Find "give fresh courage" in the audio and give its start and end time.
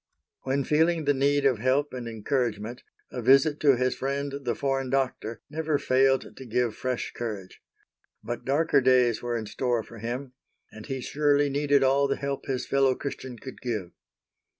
6.47-7.61